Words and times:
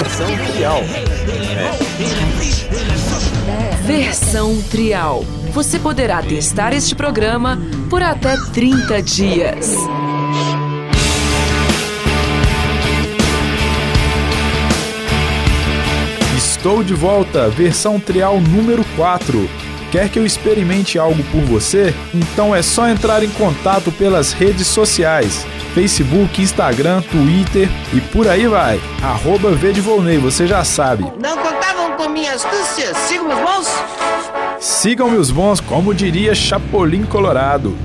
Versão 0.00 0.26
Trial. 0.54 0.80
É. 3.46 3.76
Versão 3.86 4.62
Trial. 4.62 5.24
Você 5.52 5.78
poderá 5.78 6.22
testar 6.22 6.72
este 6.72 6.94
programa 6.94 7.60
por 7.90 8.02
até 8.02 8.34
30 8.54 9.02
dias. 9.02 9.74
Estou 16.34 16.82
de 16.82 16.94
volta, 16.94 17.50
versão 17.50 18.00
trial 18.00 18.40
número 18.40 18.84
4. 18.96 19.50
Quer 19.92 20.08
que 20.08 20.18
eu 20.18 20.24
experimente 20.24 20.98
algo 20.98 21.22
por 21.24 21.42
você? 21.42 21.94
Então 22.14 22.54
é 22.54 22.62
só 22.62 22.88
entrar 22.88 23.22
em 23.22 23.30
contato 23.30 23.92
pelas 23.92 24.32
redes 24.32 24.66
sociais. 24.66 25.46
Facebook, 25.74 26.40
Instagram, 26.40 27.02
Twitter 27.02 27.68
e 27.92 28.00
por 28.00 28.28
aí 28.28 28.46
vai. 28.46 28.80
Arroba 29.02 29.50
Volney, 29.50 30.18
você 30.18 30.46
já 30.46 30.64
sabe. 30.64 31.04
Não 31.20 31.36
contavam 31.36 31.96
com 31.96 32.08
minha 32.08 32.34
astúcia? 32.34 32.94
Sigam 32.94 33.28
meus 33.28 33.40
bons? 33.40 33.68
Sigam 34.58 35.10
meus 35.10 35.30
bons, 35.30 35.60
como 35.60 35.94
diria 35.94 36.34
Chapolin 36.34 37.04
Colorado. 37.04 37.76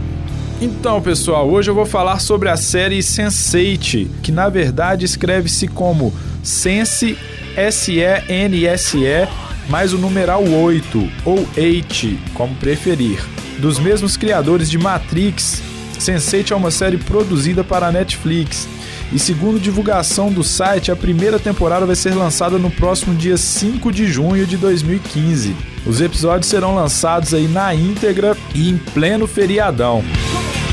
Então, 0.61 1.01
pessoal, 1.01 1.49
hoje 1.49 1.69
eu 1.69 1.75
vou 1.75 1.85
falar 1.85 2.19
sobre 2.19 2.49
a 2.49 2.57
série 2.57 2.99
Sense8, 2.99 4.07
que 4.23 4.31
na 4.31 4.49
verdade 4.49 5.05
escreve-se 5.05 5.67
como 5.67 6.13
Sense 6.43 7.17
S-E-N-S-E 7.55 9.27
mais 9.69 9.93
o 9.93 9.97
numeral 9.97 10.43
8 10.43 11.09
ou 11.25 11.47
8, 11.57 12.17
como 12.33 12.55
preferir. 12.55 13.19
Dos 13.59 13.79
mesmos 13.79 14.17
criadores 14.17 14.69
de 14.69 14.77
Matrix, 14.77 15.61
Sense8 15.99 16.51
é 16.51 16.55
uma 16.55 16.71
série 16.71 16.97
produzida 16.97 17.63
para 17.63 17.87
a 17.87 17.91
Netflix. 17.91 18.67
E 19.11 19.19
segundo 19.19 19.59
divulgação 19.59 20.31
do 20.31 20.43
site, 20.43 20.91
a 20.91 20.95
primeira 20.95 21.39
temporada 21.39 21.85
vai 21.85 21.95
ser 21.95 22.13
lançada 22.15 22.57
no 22.57 22.71
próximo 22.71 23.13
dia 23.15 23.37
5 23.37 23.91
de 23.91 24.07
junho 24.07 24.45
de 24.45 24.57
2015. 24.57 25.55
Os 25.85 26.01
episódios 26.01 26.47
serão 26.47 26.75
lançados 26.75 27.33
aí 27.33 27.47
na 27.47 27.73
íntegra 27.73 28.35
e 28.53 28.69
em 28.69 28.77
pleno 28.77 29.27
feriadão. 29.27 30.03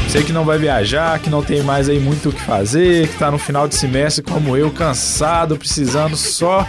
Sei 0.09 0.23
que 0.23 0.33
não 0.33 0.45
vai 0.45 0.59
viajar, 0.59 1.19
que 1.19 1.31
não 1.31 1.43
tem 1.43 1.63
mais 1.63 1.89
aí 1.89 1.99
muito 1.99 2.31
o 2.31 2.33
que 2.33 2.41
fazer, 2.41 3.09
que 3.09 3.19
tá 3.19 3.31
no 3.31 3.39
final 3.39 3.67
de 3.67 3.75
semestre 3.75 4.23
como 4.23 4.57
eu, 4.57 4.71
cansado, 4.71 5.57
precisando 5.57 6.17
só 6.17 6.67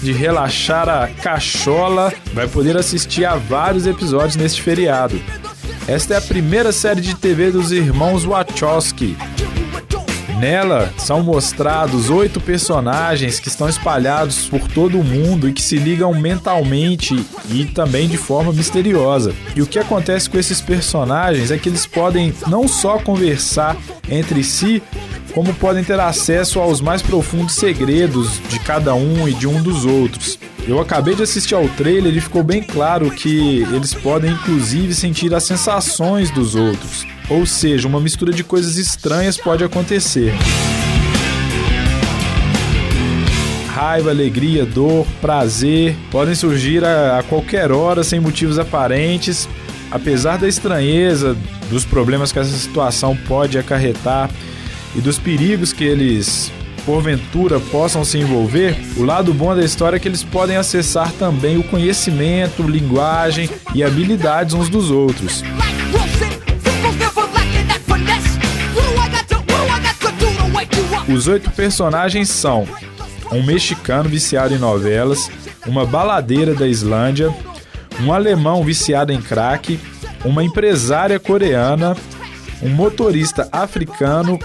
de 0.00 0.12
relaxar 0.12 0.88
a 0.88 1.08
cachola, 1.08 2.12
vai 2.32 2.46
poder 2.46 2.76
assistir 2.76 3.24
a 3.24 3.36
vários 3.36 3.86
episódios 3.86 4.36
neste 4.36 4.60
feriado. 4.60 5.20
Esta 5.86 6.14
é 6.14 6.16
a 6.16 6.22
primeira 6.22 6.72
série 6.72 7.00
de 7.00 7.14
TV 7.14 7.50
dos 7.50 7.70
irmãos 7.70 8.24
Wachowski, 8.24 9.16
Nela 10.38 10.92
são 10.98 11.22
mostrados 11.22 12.10
oito 12.10 12.40
personagens 12.40 13.38
que 13.38 13.48
estão 13.48 13.68
espalhados 13.68 14.46
por 14.46 14.66
todo 14.68 14.98
o 14.98 15.04
mundo 15.04 15.48
e 15.48 15.52
que 15.52 15.62
se 15.62 15.76
ligam 15.76 16.12
mentalmente 16.12 17.14
e 17.48 17.64
também 17.64 18.08
de 18.08 18.16
forma 18.16 18.52
misteriosa. 18.52 19.32
E 19.54 19.62
o 19.62 19.66
que 19.66 19.78
acontece 19.78 20.28
com 20.28 20.38
esses 20.38 20.60
personagens 20.60 21.50
é 21.50 21.58
que 21.58 21.68
eles 21.68 21.86
podem 21.86 22.34
não 22.48 22.66
só 22.66 22.98
conversar 22.98 23.76
entre 24.08 24.42
si, 24.42 24.82
como 25.32 25.54
podem 25.54 25.84
ter 25.84 25.98
acesso 26.00 26.60
aos 26.60 26.80
mais 26.80 27.00
profundos 27.00 27.54
segredos 27.54 28.40
de 28.48 28.58
cada 28.58 28.94
um 28.94 29.28
e 29.28 29.32
de 29.32 29.46
um 29.46 29.62
dos 29.62 29.84
outros. 29.84 30.38
Eu 30.66 30.80
acabei 30.80 31.14
de 31.14 31.22
assistir 31.22 31.54
ao 31.54 31.68
trailer 31.68 32.16
e 32.16 32.20
ficou 32.22 32.42
bem 32.42 32.62
claro 32.62 33.10
que 33.10 33.62
eles 33.70 33.92
podem 33.92 34.32
inclusive 34.32 34.94
sentir 34.94 35.34
as 35.34 35.44
sensações 35.44 36.30
dos 36.30 36.54
outros. 36.54 37.06
Ou 37.28 37.44
seja, 37.44 37.86
uma 37.86 38.00
mistura 38.00 38.32
de 38.32 38.42
coisas 38.42 38.78
estranhas 38.78 39.36
pode 39.36 39.62
acontecer. 39.62 40.32
Raiva, 43.68 44.08
alegria, 44.08 44.64
dor, 44.64 45.06
prazer 45.20 45.94
podem 46.10 46.34
surgir 46.34 46.82
a, 46.82 47.18
a 47.18 47.22
qualquer 47.22 47.70
hora 47.70 48.02
sem 48.02 48.18
motivos 48.18 48.58
aparentes. 48.58 49.46
Apesar 49.90 50.38
da 50.38 50.48
estranheza, 50.48 51.36
dos 51.68 51.84
problemas 51.84 52.32
que 52.32 52.38
essa 52.38 52.56
situação 52.56 53.14
pode 53.14 53.58
acarretar 53.58 54.30
e 54.96 55.00
dos 55.02 55.18
perigos 55.18 55.74
que 55.74 55.84
eles 55.84 56.50
porventura 56.84 57.58
possam 57.58 58.04
se 58.04 58.18
envolver, 58.18 58.76
o 58.96 59.02
lado 59.02 59.32
bom 59.32 59.54
da 59.54 59.64
história 59.64 59.96
é 59.96 60.00
que 60.00 60.06
eles 60.06 60.22
podem 60.22 60.56
acessar 60.56 61.10
também 61.12 61.56
o 61.56 61.64
conhecimento, 61.64 62.62
linguagem 62.62 63.48
e 63.74 63.82
habilidades 63.82 64.54
uns 64.54 64.68
dos 64.68 64.90
outros. 64.90 65.42
Os 71.08 71.26
oito 71.28 71.50
personagens 71.50 72.28
são 72.28 72.66
um 73.30 73.42
mexicano 73.42 74.08
viciado 74.08 74.54
em 74.54 74.58
novelas, 74.58 75.30
uma 75.66 75.84
baladeira 75.84 76.54
da 76.54 76.66
Islândia, 76.66 77.34
um 78.00 78.12
alemão 78.12 78.64
viciado 78.64 79.12
em 79.12 79.20
crack, 79.20 79.78
uma 80.24 80.42
empresária 80.42 81.18
coreana, 81.20 81.96
um 82.62 82.68
motorista 82.68 83.48
africano 83.52 84.38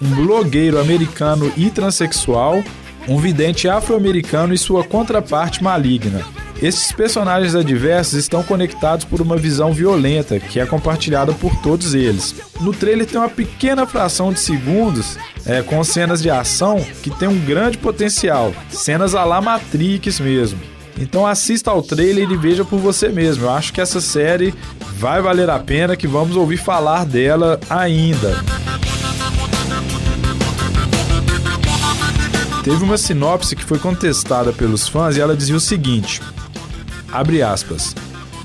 um 0.00 0.08
blogueiro 0.14 0.78
americano 0.78 1.52
e 1.56 1.70
transexual, 1.70 2.62
um 3.08 3.18
vidente 3.18 3.68
afro-americano 3.68 4.52
e 4.52 4.58
sua 4.58 4.82
contraparte 4.84 5.62
maligna. 5.62 6.24
Esses 6.60 6.90
personagens 6.90 7.54
adversos 7.54 8.14
estão 8.14 8.42
conectados 8.42 9.04
por 9.04 9.20
uma 9.20 9.36
visão 9.36 9.72
violenta 9.72 10.40
que 10.40 10.58
é 10.58 10.64
compartilhada 10.64 11.32
por 11.34 11.54
todos 11.56 11.94
eles. 11.94 12.34
No 12.60 12.72
trailer 12.72 13.06
tem 13.06 13.20
uma 13.20 13.28
pequena 13.28 13.86
fração 13.86 14.32
de 14.32 14.40
segundos 14.40 15.18
é, 15.44 15.62
com 15.62 15.84
cenas 15.84 16.22
de 16.22 16.30
ação 16.30 16.84
que 17.02 17.10
tem 17.10 17.28
um 17.28 17.38
grande 17.38 17.76
potencial, 17.76 18.54
cenas 18.70 19.14
a 19.14 19.22
la 19.24 19.40
Matrix 19.40 20.18
mesmo. 20.18 20.58
Então 20.98 21.26
assista 21.26 21.70
ao 21.70 21.82
trailer 21.82 22.30
e 22.30 22.36
veja 22.36 22.64
por 22.64 22.78
você 22.78 23.10
mesmo. 23.10 23.44
Eu 23.44 23.50
acho 23.50 23.70
que 23.72 23.82
essa 23.82 24.00
série 24.00 24.54
vai 24.96 25.20
valer 25.20 25.50
a 25.50 25.58
pena, 25.58 25.94
que 25.94 26.06
vamos 26.06 26.36
ouvir 26.36 26.56
falar 26.56 27.04
dela 27.04 27.60
ainda. 27.68 28.34
Teve 32.66 32.82
uma 32.82 32.98
sinopse 32.98 33.54
que 33.54 33.62
foi 33.62 33.78
contestada 33.78 34.52
pelos 34.52 34.88
fãs 34.88 35.16
e 35.16 35.20
ela 35.20 35.36
dizia 35.36 35.54
o 35.54 35.60
seguinte: 35.60 36.20
abre 37.12 37.40
aspas. 37.40 37.94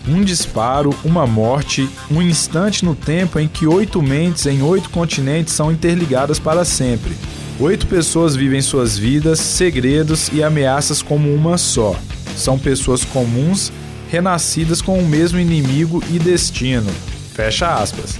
Um 0.07 0.23
disparo, 0.23 0.93
uma 1.03 1.25
morte, 1.25 1.89
um 2.09 2.21
instante 2.21 2.85
no 2.85 2.93
tempo 2.93 3.39
em 3.39 3.47
que 3.47 3.65
oito 3.65 3.99
mentes 3.99 4.45
em 4.45 4.61
oito 4.61 4.91
continentes 4.91 5.55
são 5.55 5.71
interligadas 5.71 6.37
para 6.37 6.63
sempre. 6.63 7.17
Oito 7.59 7.87
pessoas 7.87 8.35
vivem 8.35 8.61
suas 8.61 8.95
vidas, 8.95 9.39
segredos 9.39 10.29
e 10.31 10.43
ameaças 10.43 11.01
como 11.01 11.33
uma 11.33 11.57
só. 11.57 11.95
São 12.37 12.59
pessoas 12.59 13.03
comuns, 13.03 13.73
renascidas 14.11 14.83
com 14.83 14.99
o 14.99 15.07
mesmo 15.07 15.39
inimigo 15.39 16.03
e 16.11 16.19
destino. 16.19 16.91
Fecha 17.33 17.73
aspas. 17.73 18.19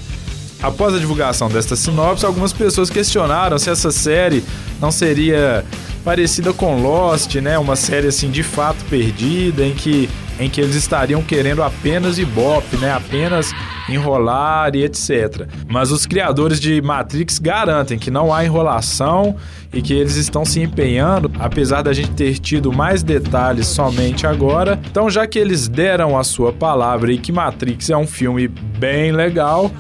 Após 0.64 0.96
a 0.96 1.00
divulgação 1.00 1.48
desta 1.48 1.76
sinopse, 1.76 2.26
algumas 2.26 2.54
pessoas 2.54 2.90
questionaram 2.90 3.60
se 3.60 3.70
essa 3.70 3.92
série 3.92 4.44
não 4.80 4.92
seria 4.92 5.64
parecida 6.04 6.52
com 6.54 6.82
Lost, 6.82 7.36
né? 7.36 7.58
Uma 7.58 7.76
série 7.76 8.08
assim 8.08 8.30
de 8.30 8.44
fato 8.44 8.84
perdida 8.86 9.66
em 9.66 9.74
que 9.74 10.10
em 10.40 10.50
que 10.50 10.60
eles 10.60 10.74
estariam 10.74 11.22
querendo 11.22 11.62
apenas 11.62 12.18
ibope, 12.18 12.76
né? 12.78 12.92
Apenas 12.92 13.52
enrolar 13.88 14.76
e 14.76 14.84
etc. 14.84 15.48
Mas 15.68 15.92
os 15.92 16.08
criadores 16.08 16.60
de 16.60 16.82
Matrix 16.82 17.38
garantem 17.38 18.00
que 18.00 18.10
não 18.10 18.34
há 18.34 18.44
enrolação 18.44 19.36
e 19.72 19.82
que 19.82 19.94
eles 19.94 20.16
estão 20.16 20.44
se 20.44 20.60
empenhando, 20.60 21.32
apesar 21.40 21.84
da 21.84 21.94
gente 21.94 22.12
ter 22.12 22.40
tido 22.40 22.74
mais 22.74 23.04
detalhes 23.04 23.68
somente 23.68 24.26
agora. 24.26 24.80
Então, 24.90 25.10
já 25.10 25.28
que 25.28 25.38
eles 25.38 25.68
deram 25.68 26.18
a 26.18 26.24
sua 26.24 26.52
palavra 26.52 27.12
e 27.12 27.20
que 27.20 27.32
Matrix 27.32 27.90
é 27.90 27.98
um 27.98 28.08
filme 28.08 28.48
bem 28.48 29.12
legal, 29.12 29.72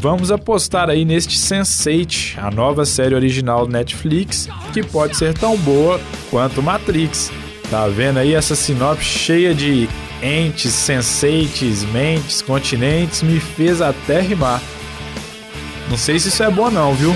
Vamos 0.00 0.30
apostar 0.30 0.88
aí 0.88 1.04
neste 1.04 1.36
Sense8, 1.36 2.38
a 2.38 2.52
nova 2.52 2.86
série 2.86 3.16
original 3.16 3.66
Netflix, 3.66 4.48
que 4.72 4.80
pode 4.80 5.16
ser 5.16 5.34
tão 5.34 5.56
boa 5.56 6.00
quanto 6.30 6.62
Matrix. 6.62 7.32
Tá 7.68 7.88
vendo 7.88 8.18
aí 8.18 8.32
essa 8.32 8.54
sinopse 8.54 9.04
cheia 9.04 9.52
de 9.52 9.88
entes, 10.22 10.72
senseites, 10.72 11.82
mentes, 11.86 12.40
continentes, 12.40 13.22
me 13.22 13.40
fez 13.40 13.82
até 13.82 14.20
rimar. 14.20 14.62
Não 15.90 15.96
sei 15.96 16.20
se 16.20 16.28
isso 16.28 16.44
é 16.44 16.50
bom 16.50 16.70
não, 16.70 16.94
viu? 16.94 17.12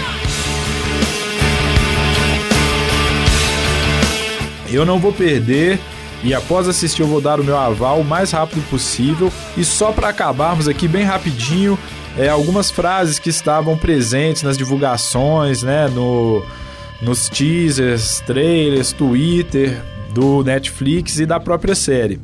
Eu 4.72 4.84
não 4.84 4.98
vou 4.98 5.12
perder 5.12 5.78
e 6.24 6.34
após 6.34 6.66
assistir 6.66 7.02
eu 7.02 7.08
vou 7.08 7.20
dar 7.20 7.38
o 7.38 7.44
meu 7.44 7.56
aval 7.56 8.00
o 8.00 8.04
mais 8.04 8.32
rápido 8.32 8.60
possível. 8.68 9.32
E 9.56 9.64
só 9.64 9.92
para 9.92 10.08
acabarmos 10.08 10.66
aqui 10.66 10.88
bem 10.88 11.04
rapidinho, 11.04 11.78
é, 12.16 12.28
algumas 12.28 12.70
frases 12.70 13.18
que 13.18 13.30
estavam 13.30 13.76
presentes 13.76 14.42
nas 14.42 14.58
divulgações, 14.58 15.62
né, 15.62 15.88
no, 15.88 16.44
nos 17.00 17.28
teasers, 17.28 18.20
trailers, 18.26 18.92
Twitter 18.92 19.80
do 20.14 20.44
Netflix 20.44 21.18
e 21.18 21.26
da 21.26 21.40
própria 21.40 21.74
série. 21.74 22.20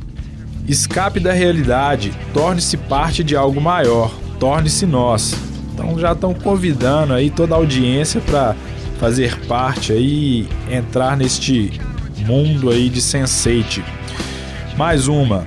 Escape 0.66 1.18
da 1.18 1.32
realidade, 1.32 2.12
torne-se 2.34 2.76
parte 2.76 3.24
de 3.24 3.34
algo 3.34 3.60
maior, 3.60 4.12
torne-se 4.38 4.84
nós. 4.84 5.34
Então 5.72 5.98
já 5.98 6.12
estão 6.12 6.34
convidando 6.34 7.14
aí 7.14 7.30
toda 7.30 7.54
a 7.54 7.58
audiência 7.58 8.20
para 8.20 8.54
fazer 8.98 9.38
parte 9.46 9.92
aí, 9.92 10.46
entrar 10.70 11.16
neste 11.16 11.80
mundo 12.26 12.68
aí 12.68 12.90
de 12.90 13.00
Sense8. 13.00 13.82
Mais 14.76 15.08
uma. 15.08 15.46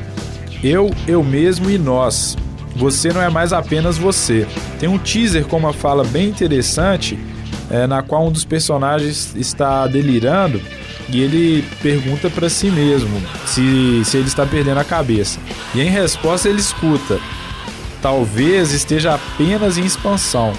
Eu, 0.63 0.89
eu 1.07 1.23
mesmo 1.23 1.69
e 1.69 1.77
nós. 1.77 2.37
Você 2.75 3.11
não 3.11 3.21
é 3.21 3.29
mais 3.29 3.53
apenas 3.53 3.97
você. 3.97 4.47
Tem 4.79 4.87
um 4.87 4.97
teaser 4.97 5.45
com 5.45 5.57
uma 5.57 5.73
fala 5.73 6.03
bem 6.03 6.29
interessante, 6.29 7.19
é, 7.69 7.85
na 7.85 8.01
qual 8.01 8.27
um 8.27 8.31
dos 8.31 8.45
personagens 8.45 9.33
está 9.35 9.87
delirando 9.87 10.61
e 11.09 11.21
ele 11.21 11.63
pergunta 11.81 12.29
para 12.29 12.49
si 12.49 12.69
mesmo 12.69 13.21
se, 13.45 14.03
se 14.05 14.17
ele 14.17 14.27
está 14.27 14.45
perdendo 14.45 14.79
a 14.79 14.83
cabeça. 14.83 15.39
E 15.75 15.81
em 15.81 15.89
resposta 15.89 16.47
ele 16.47 16.59
escuta: 16.59 17.19
talvez 18.01 18.71
esteja 18.71 19.15
apenas 19.15 19.77
em 19.77 19.85
expansão. 19.85 20.53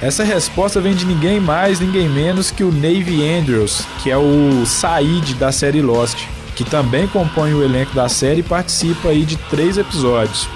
Essa 0.00 0.22
resposta 0.22 0.80
vem 0.80 0.94
de 0.94 1.06
ninguém 1.06 1.40
mais, 1.40 1.80
ninguém 1.80 2.08
menos 2.08 2.50
que 2.50 2.62
o 2.62 2.70
Navy 2.70 3.26
Andrews, 3.26 3.86
que 4.02 4.10
é 4.10 4.16
o 4.16 4.66
Said 4.66 5.34
da 5.34 5.50
série 5.50 5.80
Lost, 5.80 6.26
que 6.54 6.64
também 6.64 7.08
compõe 7.08 7.54
o 7.54 7.64
elenco 7.64 7.94
da 7.94 8.08
série 8.08 8.40
e 8.40 8.42
participa 8.42 9.08
aí 9.08 9.24
de 9.24 9.36
três 9.36 9.78
episódios. 9.78 10.48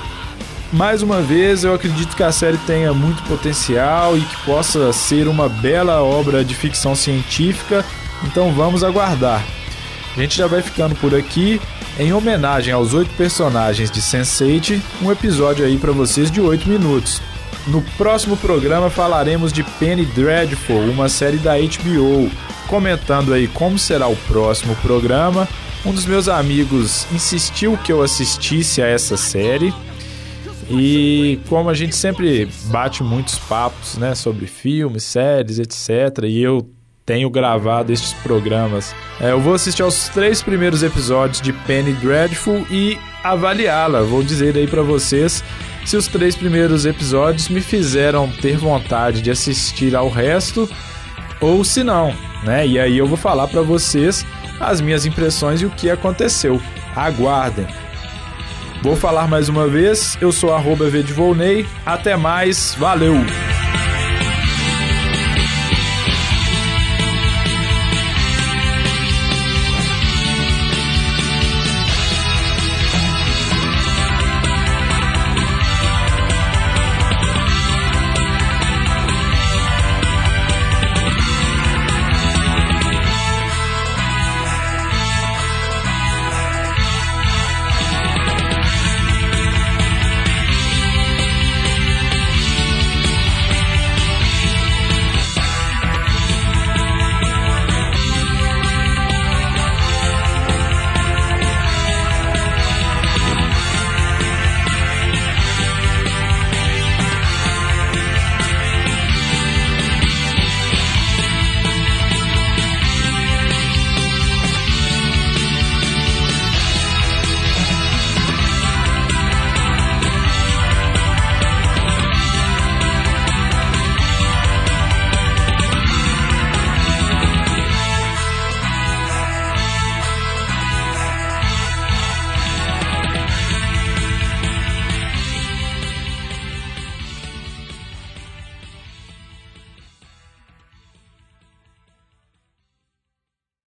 Mais 0.73 1.03
uma 1.03 1.21
vez, 1.21 1.65
eu 1.65 1.75
acredito 1.75 2.15
que 2.15 2.23
a 2.23 2.31
série 2.31 2.57
tenha 2.59 2.95
muito 2.95 3.25
potencial 3.25 4.17
e 4.17 4.21
que 4.21 4.37
possa 4.45 4.93
ser 4.93 5.27
uma 5.27 5.49
bela 5.49 6.01
obra 6.01 6.45
de 6.45 6.55
ficção 6.55 6.95
científica, 6.95 7.85
então 8.23 8.53
vamos 8.53 8.85
aguardar. 8.85 9.45
A 10.17 10.21
gente 10.21 10.39
já 10.39 10.47
vai 10.47 10.63
ficando 10.63 10.95
por 10.95 11.15
aqui. 11.15 11.61
Em 11.99 12.13
homenagem 12.13 12.73
aos 12.73 12.95
oito 12.95 13.13
personagens 13.15 13.91
de 13.91 14.01
Sense8, 14.01 14.81
um 15.03 15.11
episódio 15.11 15.67
aí 15.67 15.77
para 15.77 15.91
vocês 15.91 16.31
de 16.31 16.41
oito 16.41 16.69
minutos. 16.69 17.21
No 17.67 17.83
próximo 17.99 18.37
programa 18.37 18.89
falaremos 18.89 19.53
de 19.53 19.65
Penny 19.65 20.07
Dreadful, 20.07 20.83
uma 20.89 21.09
série 21.09 21.37
da 21.39 21.55
HBO. 21.59 22.31
Comentando 22.69 23.35
aí 23.35 23.49
como 23.49 23.77
será 23.77 24.07
o 24.07 24.17
próximo 24.17 24.77
programa, 24.77 25.49
um 25.85 25.93
dos 25.93 26.07
meus 26.07 26.29
amigos 26.29 27.07
insistiu 27.13 27.77
que 27.77 27.93
eu 27.93 28.03
assistisse 28.03 28.81
a 28.81 28.87
essa 28.87 29.17
série. 29.17 29.75
E 30.71 31.41
como 31.49 31.69
a 31.69 31.75
gente 31.75 31.97
sempre 31.97 32.49
bate 32.67 33.03
muitos 33.03 33.39
papos, 33.39 33.99
né, 33.99 34.15
sobre 34.15 34.47
filmes, 34.47 35.03
séries, 35.03 35.59
etc, 35.59 36.25
e 36.25 36.41
eu 36.41 36.71
tenho 37.05 37.29
gravado 37.29 37.93
estes 37.93 38.13
programas, 38.13 38.95
é, 39.21 39.33
eu 39.33 39.41
vou 39.41 39.55
assistir 39.55 39.83
aos 39.83 40.09
três 40.11 40.41
primeiros 40.43 40.85
episódios 40.85 41.41
de 41.41 41.53
Penny 41.53 41.93
Dreadful 41.95 42.65
e 42.71 42.97
avaliá-la. 43.25 44.03
Vou 44.03 44.23
dizer 44.23 44.57
aí 44.57 44.69
para 44.69 44.83
vocês 44.83 45.43
se 45.85 45.97
os 45.97 46.07
três 46.07 46.37
primeiros 46.37 46.87
episódios 46.87 47.49
me 47.49 47.61
fizeram 47.61 48.31
ter 48.31 48.57
vontade 48.57 49.23
de 49.23 49.31
assistir 49.31 49.97
ao 49.97 50.09
resto 50.09 50.71
ou 51.41 51.65
se 51.65 51.83
não, 51.83 52.15
né? 52.45 52.65
E 52.65 52.79
aí 52.79 52.99
eu 52.99 53.07
vou 53.07 53.17
falar 53.17 53.49
para 53.49 53.63
vocês 53.63 54.25
as 54.61 54.81
minhas 54.81 55.05
impressões 55.05 55.63
e 55.63 55.67
o 55.67 55.71
que 55.71 55.91
aconteceu. 55.91 56.61
Aguardem. 56.95 57.67
Vou 58.83 58.97
falar 58.97 59.29
mais 59.29 59.49
uma 59.51 59.67
vez, 59.67 60.17
eu 60.23 60.33
sou 60.33 60.55
arroba 60.55 60.89
Até 61.85 62.17
mais, 62.17 62.75
valeu! 62.79 63.15